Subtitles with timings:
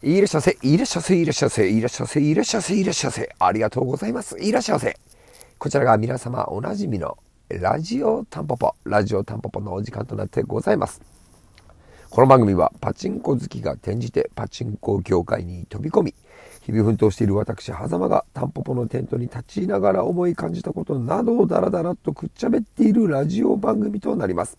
[0.00, 3.34] いらっしゃいませ、いらっしゃいませ、いらっしゃせ、いらっしゃせ、いらっしゃせ、いらっしゃせ。
[3.36, 4.38] ありがとうございます。
[4.38, 4.96] いらっしゃせ。
[5.58, 7.18] こちらが皆様おなじみの
[7.48, 11.02] ラジオタンポポ、ラジオタンポポのお時間となってございます。
[12.10, 16.14] この番組はパチンコ好きが転じてパチンコ業界に飛び込み、
[16.62, 24.58] 日々奮闘している私、狭間がタンポポのテントに立ちながら思い感じたことなどをダラダラとくっちゃべっているラジオ番組となります。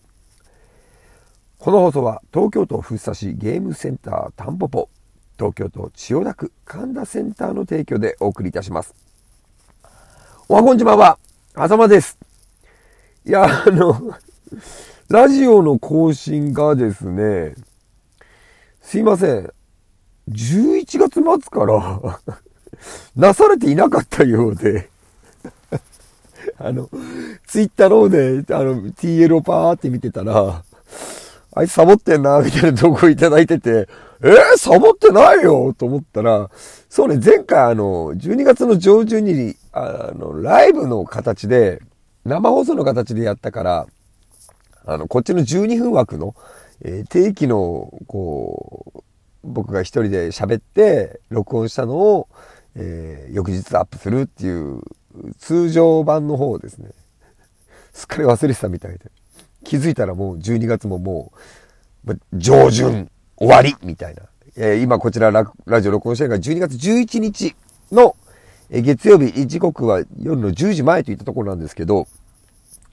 [1.58, 4.90] この放送は東京都福生市ゲームセンタータンポポ
[5.40, 8.94] 東京都千代田区神田センターの提供でお送りいたします。
[10.50, 11.18] おはこんちばは、
[11.54, 12.18] あざまです。
[13.24, 14.14] いや、あの、
[15.08, 17.54] ラジオの更新がですね、
[18.82, 19.50] すいません。
[20.28, 22.20] 11月末から
[23.16, 24.90] なされていなかったようで
[26.60, 26.90] あの、
[27.46, 30.64] ツイッターの方で、あの、TL をパーって見てたら、
[31.54, 33.88] あいつサボってんな、みたいな投稿いただいてて、
[34.22, 36.50] えー、サボってないよと思ったら、
[36.90, 41.80] そうね、前回あの、12月の上旬に、あの、ライブの形で、
[42.24, 43.86] 生放送の形でやったから、
[44.84, 46.34] あの、こっちの12分枠の、
[46.82, 49.02] えー、定期の、こう、
[49.42, 52.28] 僕が一人で喋って、録音したのを、
[52.74, 54.82] えー、翌日アップするっていう、
[55.38, 56.90] 通常版の方ですね。
[57.92, 59.10] すっかり忘れてたみたいで。
[59.64, 61.32] 気づいたらもう12月もも
[62.06, 64.22] う、上旬終わりみたいな。
[64.56, 67.56] えー、今こちらララジオ録音してるのが12月11日
[67.90, 68.14] の、
[68.68, 72.06] え月曜日、時刻は夜の10時前といったところなんですけど、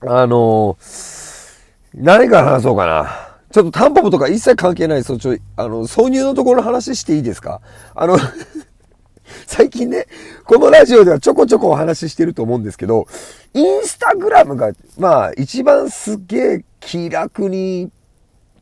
[0.02, 1.58] あのー、
[1.96, 3.28] 何から話そうかな。
[3.52, 7.62] ちょっとタンポポとか一切関係ない、そちょ、あの、挿入のところの話していいですか？
[7.96, 8.18] あの
[9.46, 10.08] 最近ね、
[10.46, 13.08] このラジオではちょこちょこお話ししてると思うんですけど、
[13.54, 17.92] インスタグラムが、まあ、一番すげえ気楽に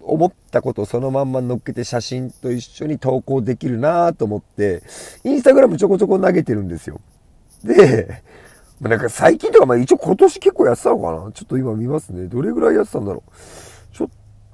[0.06, 4.84] 思ったことをそのまんま乗っけて写真と一緒に投稿できるなと思って、
[5.23, 7.02] インスタグラムちょこちょこ投げてるんですよ。
[7.64, 8.22] で、
[8.80, 11.32] なんか最近とか、まあ一応今年結構やってたのかな？
[11.32, 12.27] ちょっと今見ますね。
[12.27, 13.32] どれぐらいやってたんだろう？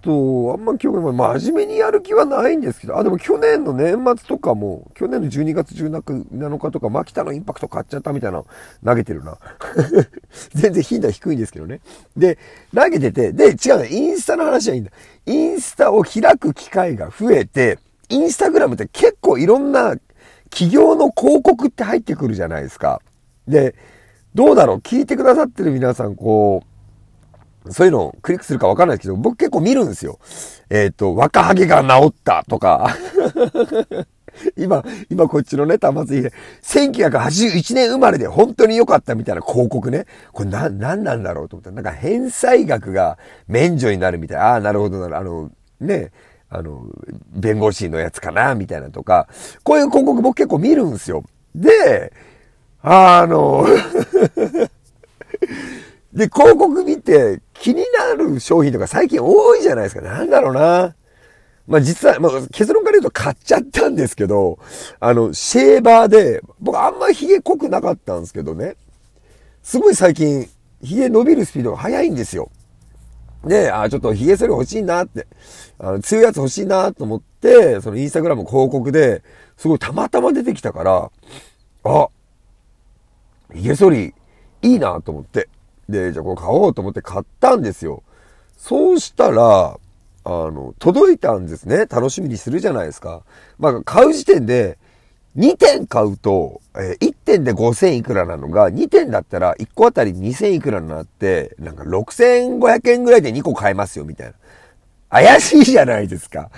[0.02, 8.44] と、あんま記憶が真面目にやる気はないんですけど、あ、でも去年の年末とかも、去年の12月17日とか、マキタのインパクト買っちゃったみたいな
[8.84, 9.38] 投げてるな。
[10.54, 11.80] 全然頻度は低いんですけどね。
[12.18, 12.38] で、
[12.76, 14.92] 投げてて、で、違うね、インスタの話はいいんだ。
[15.26, 17.80] インスタを開く機会が増えて、
[18.10, 19.96] インスタグラムって結構いろんな
[20.50, 23.02] 企業の広告って入ってくるじゃないですか。
[23.48, 23.76] で、
[24.36, 24.78] どうだろう？
[24.78, 26.71] 聞いてくださってる皆さん、こう、
[27.70, 30.20] そういうのをクリックするかわかんないですけど、僕結構見るんですよ。
[30.70, 32.96] えっ、ー、と、若ハゲが治ったとか。
[34.58, 36.34] 今、今こっちのね、端末で、
[36.64, 40.06] 1981年生まれで本当に良かったみたいな広告ね。
[40.32, 43.18] これな、なんなんだろうと思った、なんか返済額が
[43.48, 44.44] 免除になるみたいな。
[44.54, 45.18] ああ、なるほどなる。
[45.18, 46.12] あの、ね、
[46.50, 46.86] あの、
[47.34, 49.28] 弁護士のやつかなみたいなとか。
[49.64, 51.24] こういう広告僕結構見るんですよ。
[51.54, 52.14] で、
[52.84, 53.66] あの
[56.14, 60.02] で、広告見て気になる商品とか最近多いじゃないですか。
[60.02, 60.96] なんだろうな。
[61.68, 64.60] まあ実は、まあ結論から言うと買っちゃったんですけど、
[65.00, 68.76] あの、シェーバーで、僕あんま髭濃くなかったんですけどね。
[69.64, 70.50] すごい最近、
[70.82, 72.50] 髭伸びるスピードが速いんですよ。
[73.46, 75.28] で、あ、ちょっと髭剃り欲しいなって、
[75.80, 79.24] あの強いやつ欲しいなと思って、そのインスタグラム広告で、
[79.58, 81.12] すごいたまたま出てきたから、
[81.84, 82.08] あ、
[83.54, 84.14] 髭剃り
[84.62, 85.48] いいなと思って。
[85.92, 88.04] で、じゃあこれ買おうと思って買ったんですよ。
[88.58, 89.78] そうしたら、
[90.24, 91.86] あの、届いたんですね。
[91.88, 93.24] 楽しみにするじゃないですか。
[93.60, 94.78] まあ、買う時点で、
[95.38, 104.34] 2点買うと、え、1点で5000いくらなのが、2点だったら1個あたり2000いくらになって、なんか6500円ぐらいで2個買えますよ、みたいな。
[105.10, 106.50] 怪しいじゃないですか。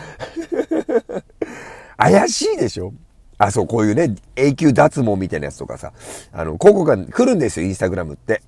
[1.98, 2.94] 怪しいでしょ？
[3.38, 5.92] あ、そう、こういうね、永久脱毛みたいなやつとかさ、
[6.32, 8.42] あの、広告が来るんですよ、インスタグラムって。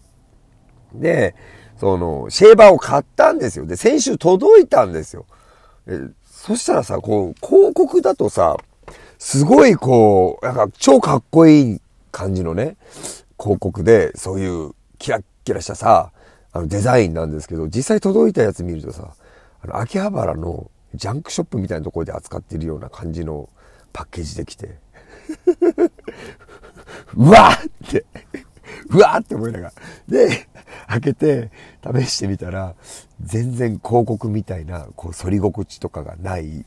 [0.99, 1.35] で、
[1.79, 3.65] その、シェーバーを買ったんですよ。
[3.65, 5.25] で、先週届いたんですよ。
[6.23, 8.57] そしたらさ、こう、広告だとさ、
[9.17, 11.81] すごいこう、なんか超かっこいい
[12.11, 12.77] 感じのね、
[13.39, 16.11] 広告で、そういうキラッキラしたさ、
[16.51, 19.13] あのデザインなんですけど、実際届いたやつ見るとさ、
[19.61, 23.49] あの、秋葉原のジャンクショップみたいなところで扱ってるような感じの
[23.91, 24.77] パッケージできて、
[27.15, 28.05] うわって、
[28.89, 29.73] うわって思いながら。
[30.07, 30.47] で、
[30.95, 31.51] 開けて
[31.83, 32.75] 試してみたら、
[33.21, 36.65] 全然広告みたいな、こう、反り心地とかがない、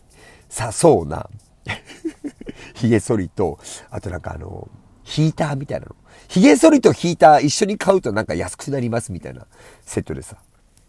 [0.48, 1.28] さそうな、
[2.74, 3.58] 髭剃りと、
[3.90, 4.68] あとなんかあの、
[5.02, 5.96] ヒーターみたいなの。
[6.28, 9.46] 髭剃りとヒーター一緒に買うとなんか安くなりますみたいな
[9.86, 10.36] セットでさ、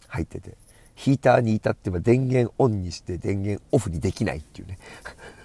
[0.08, 0.58] 入ってて。
[0.96, 4.78] ヒーターに至っては電源オンにして電源オフにできないっていうね。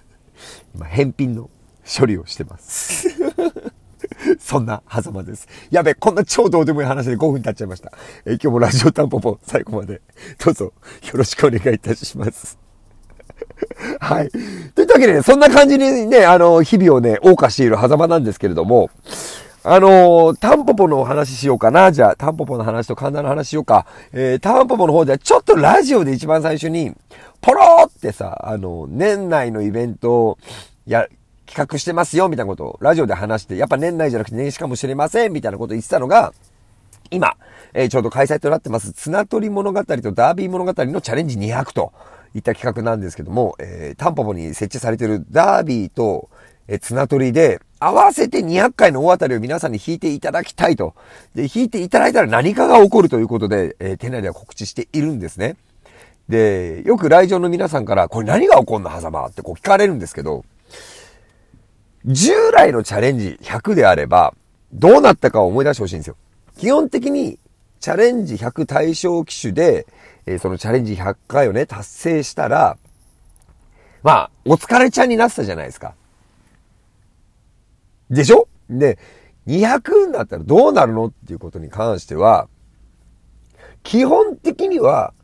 [0.74, 1.48] 今、返品の
[1.86, 3.06] 処理をしてます。
[4.38, 5.48] そんな狭間です。
[5.70, 7.92] やべ、こんな超どうでもいい話で5分経っちゃいました。
[8.24, 10.00] え今日もラジオタンポポ最後まで
[10.44, 10.72] どうぞよ
[11.14, 12.58] ろしくお願いいたします。
[14.00, 14.30] はい。
[14.74, 18.90] といったわけでね、そんな感じにね、あの、日々をね、謳歌している狭間なんですけれども、
[19.66, 21.90] あのー、タンポポのお話しようかな。
[21.90, 23.86] じゃあ、タンポポの話と神田の話しようか。
[24.12, 26.92] えー、タンポポの方ではちょっとラジオで一番最初に、
[27.40, 30.38] ポローってさ、あの、年内のイベントを、
[30.86, 31.06] や、
[31.54, 36.34] 企画してますよ、みたいなことをラジオで話して、やっぱ年内じゃなくて年始かもしれません、みたいなことを言ってたのが、
[37.12, 37.36] 今、
[37.72, 41.92] えー、ちょうど開催となってます、綱取り物語とダービー物語のチャレンジ200と
[42.34, 46.28] いった企画なんですけども、えー、タンポポに設置されてるダービーと、
[46.66, 50.94] えー、綱取りで、合わせて200回の大当たりを皆さんに引いていただきたいと。
[51.36, 55.54] で、引いていただいたら何かが起こるということで、えー、店内では告知しているんですね。
[56.28, 60.44] で、よく来場の皆さんから、これ何が起こんの狭間ってこう聞かれるんですけど、
[62.06, 64.34] 従来のチャレンジ100であれば、
[64.72, 66.16] どうなったかを思い出してほしいんですよ。
[66.58, 67.38] 基本的に、
[67.80, 69.86] チャレンジ100対象機種で、
[70.26, 72.76] えー、そのチャレンジ100回をね、達成したら、
[74.02, 75.94] まあ、お疲れちゃんになってたじゃないですか。
[78.10, 78.48] でしょ？
[78.68, 78.98] で、
[79.46, 82.48] 200になったらどうなるのっていうことに関しては、
[83.82, 85.14] 基本的には、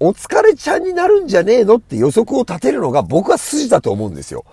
[0.00, 4.44] お疲れちゃんになるんじゃねえのって予測を立てるのが僕は筋だと思うんですよ。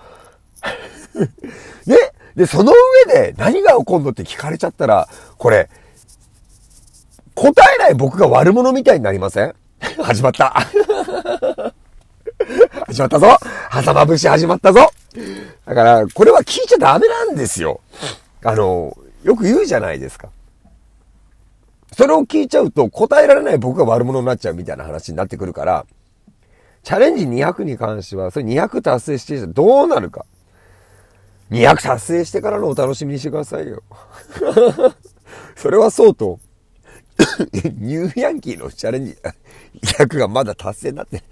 [1.86, 1.98] ね
[2.36, 2.72] で、その
[3.08, 5.70] 上で何が起こんのって聞かれちゃったら、これ、
[7.36, 9.56] 答えない僕が悪者みたいになりません？
[10.02, 10.54] 始まった。
[12.88, 13.38] 始まったぞ
[13.84, 14.92] 挟ま節始まったぞ
[15.66, 17.82] だから、これは聞いちゃダメなんですよ。
[18.44, 20.30] あの、よく言うじゃないですか。
[21.96, 25.86] それを聞いちゃうと答えられない僕が悪者になっちゃうみたいな話になってくるから、
[26.84, 30.26] チャレンジ200に関しては、それ200達成してどうなるか。
[31.52, 33.84] 200達成してからのお楽しみにしてくださいよ。
[35.56, 36.40] それはそうと、
[37.78, 39.18] ニューヤンキーのチャレンジ
[39.82, 41.24] 200がまだ達成になって、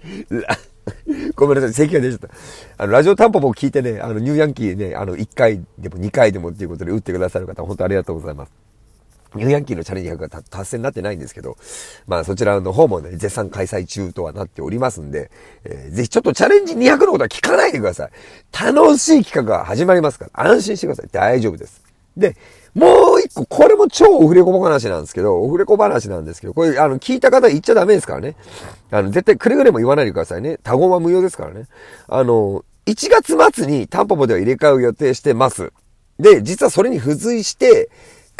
[1.34, 2.28] ごめんなさい、席が出ちゃった。
[2.76, 8.52] あの、ラジオタンポポ聞いてね、あの、ニューヤンキーね、あの、1回でも2回でもっていうことで打ってくださる方、本当ありがとうございます。
[9.34, 11.56] ニューヤンキーのチャレンジ100が達成になってないんですけど、
[12.06, 15.30] まあそちらの方もね、絶賛開催中とはなっておりますんで、
[15.64, 18.10] えー、ぜひちょっとチャレンジ200のことは聞かないでください。
[18.52, 21.08] 楽しい企画が始まりますから、安心してください。
[21.12, 21.82] 大丈夫です。
[22.16, 22.36] で、
[22.74, 28.36] もう一個、これも超オフレコ話なんですけど、オフレコ話なんですけど、これ、あの、聞いた方言っちゃダメですからね。
[28.90, 30.58] あの、絶対くれぐれも言わないでくださいね。
[30.62, 31.66] 他言は無用ですからね。
[32.08, 35.72] あの、1月末にタンポポでは入れ替えを予定してます。
[36.18, 37.88] で、実はそれに付随して、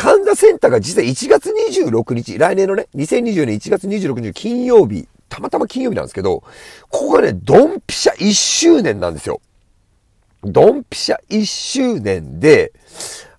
[0.01, 1.53] 神田センターが実は1月
[1.85, 6.43] 26日、来年のね、2020年1月26日金曜日、たまたま金曜日なんですけど、
[6.89, 9.43] ここがね、ドンピシャ1周年なんですよ。
[10.43, 12.73] ドンピシャ1周年で、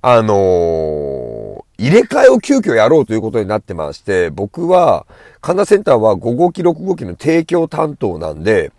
[0.04, 5.08] あのー、入れ替えを急遽やろうということになってまして、僕は、
[5.42, 8.72] 神田センターは5号機6号機の提供担当なんで、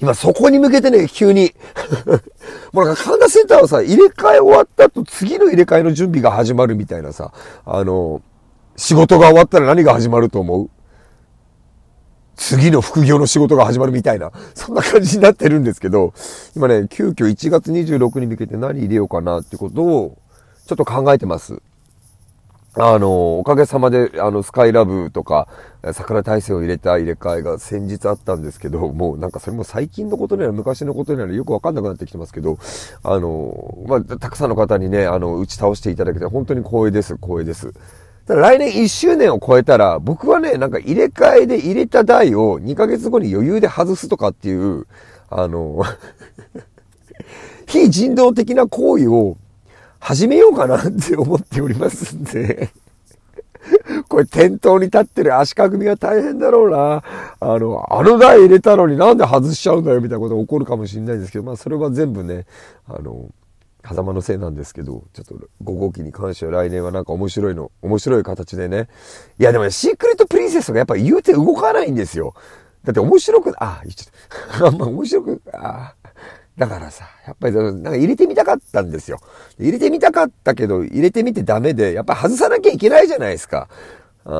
[0.00, 1.54] 今そこに向けてね、急に
[2.72, 7.32] もうなんか神田センターはさ、入れ替え終わった後、次の入れ替えの準備が始まるみたいなさ、
[7.64, 8.22] あの、
[8.76, 10.70] 仕事が終わったら何が始まると思う？
[12.36, 16.12] 次の副業の仕事が始まるみたいな、そんな感じになってるんですけど、
[16.54, 20.18] 今ね、急遽1月26に向けて何入れようかなってことを、
[20.66, 21.62] ちょっと考えてます。
[22.78, 25.48] あの、おかげさまで、あの、スカイラブとか、
[25.94, 32.58] 桜大戦を入れた入れ替えが先日あったんですけど、もうなんかそれも最近のことには昔のことにはよくわかんなくなってきてますけど、
[33.02, 37.72] あの、まあ、たくさんの方にね、あの、打ち倒していただけて本当に光栄です、光栄です。
[38.26, 44.86] ただ来年1周年を超えたら、僕はね、なんか入れ替えで入れた台を2ヶ月後に余裕で外すとかっていう、
[45.30, 45.82] あの、
[47.66, 49.38] 非人道的な行為を
[49.98, 52.70] 始めようかなって思っておりますんで
[54.08, 57.02] これ店頭に立ってる足かぐみが大変だろうな。
[57.40, 62.46] あの、あの台入れたのになんで外しちゃうんだよみたいなこと起こるかもしれないですけど、まあそれは全部ね、
[62.86, 63.30] あの、
[63.86, 65.34] 狭間のせいなんですけど、ちょっと
[65.64, 68.88] 5号機に関しては来年はなんか面白いの、面白い形でね。
[69.38, 72.34] いやでもね、シークレットプリンセスがやっぱ言うて動かないんですよ。
[72.84, 74.66] だって面白く、あ、言っちゃった。
[74.66, 75.94] あんま面白く、あ、
[76.56, 79.18] だからさ、やっぱりなんか入れてみたかったんですよ。
[79.58, 83.68] 入れてみたかったけど、入れてみてダメで、やっぱ外さなきゃいけないじゃないですか。
[84.24, 84.30] う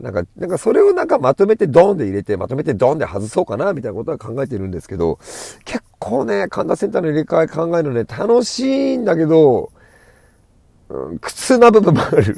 [0.00, 5.18] ん、なんか、なんかそれをなんかまとめてドンで入れて、まとめてドンで外そうかな、みたいなことは考えてるんですけど、
[5.64, 9.72] 結構ね、神田センターの入れ替え考えるのね、楽しいんだけど、
[10.88, 12.36] うん、苦痛な部分もある。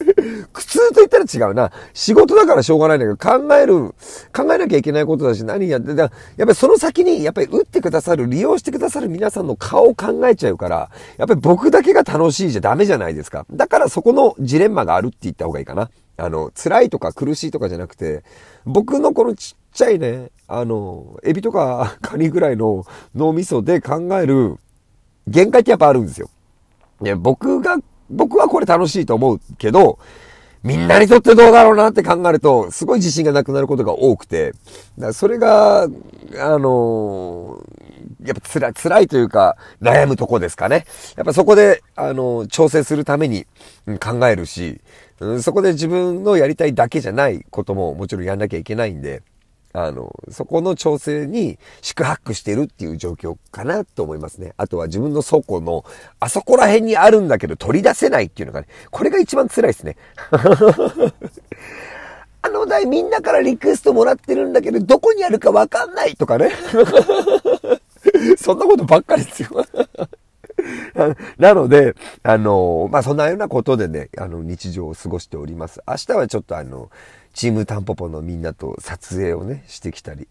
[0.52, 1.70] 苦痛と言ったら違うな。
[1.92, 3.94] 仕事だからしょうがないんだけど、考える、
[4.34, 13.46] 考えなきゃいけないことだし、何やって、だやっぱりその先に、やっぱり打ってくださる、利用してくださる皆さんの顔を考えちゃうから、やっぱり僕だけが楽しいじゃダメじゃないですか。
[13.50, 15.90] だからそこのジレンマがあるって言った方がいいかな。
[16.16, 18.22] あの、辛いとか苦しいとかじゃなくて、
[18.66, 24.56] 僕のこのちっちゃいね、あの、エビとかカニぐらいの脳みそで考える
[25.26, 26.28] 限界ってやっぱあるんですよ。
[27.00, 27.78] ね、僕が、
[28.10, 29.98] 僕はこれ楽しいと思うけど、
[30.62, 34.52] みんなにとってどうだろうなって考えると、すごい自信がなくなることが多くて、
[34.98, 35.86] だそれが、あ
[36.58, 40.84] のー、やっぱ辛い、辛いというか、悩むとこですかね。
[41.16, 43.46] やっぱそこで、あの、調整するために
[44.00, 44.80] 考えるし、
[45.40, 49.22] そこで自分のやりたいだけじゃないことももちろんやんなきゃいけないんで、
[49.72, 54.52] あの、そこの調整に宿泊してるっていう状況かなと思いますね。
[54.56, 55.84] あとは自分の倉庫の、
[56.18, 59.96] あそこら辺にあるんだけど取り出せないっていうのがね、これが一番辛いですね。
[62.42, 66.50] あの台みんなからリクエストもらってるんだけど、どこにあるかわかんないとかね。
[68.38, 69.50] そんなことばっかりですよ。
[71.38, 75.80] なので、あの、まあ、そんなようなことでね、あの、日常を過ごしております。
[75.86, 76.90] 明日はちょっとあの、
[77.32, 80.26] チームタンポポのみんなと撮影をね、してきたり、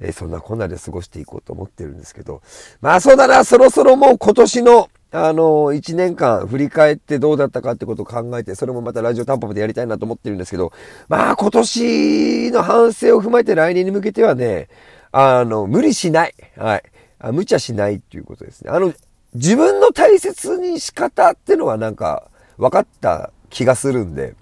[0.00, 2.42] えー、そんなこんなで過ごしていこうと思ってるんですけど、
[2.80, 10.72] まあそうだな、そろそろもう今年の、あの、一年間振り返ってどうだったかってことを考えて、それもまたラジオタンポポでやりたいなと思ってるんですけど、
[11.08, 14.68] まあ今年の反省を踏まえて来年に向けてはね、
[15.12, 16.34] あの、無理しない。
[16.56, 16.82] はい。
[17.20, 18.70] あ無茶しないっていうことですね。
[18.70, 18.92] あの、
[19.34, 24.34] 自分の大切に仕方ってのはなんか分かった気がするんで、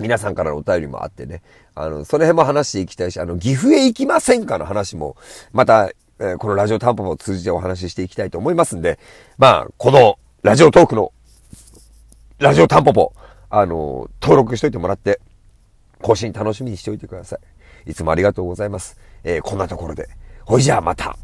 [0.00, 1.42] 皆さんからのお便りもあってね、
[1.74, 5.16] あの、その辺も話していきたいし、あの、岐阜へ行きませんかの話も、
[5.52, 8.98] また、え、このラジオタンポポを通じてお話ししていきたいと思いますんで、
[9.38, 11.12] まあ、このラジオトークの、
[12.38, 13.12] ラジオタンポポ、
[13.48, 15.20] あの、登録しといてもらって、
[16.02, 17.36] 更新楽しみにしておいてくださ
[17.86, 17.90] い。
[17.90, 18.98] いつもありがとうございます。
[19.24, 20.08] えー、こんなところで。
[20.44, 21.16] ほいじゃあまた。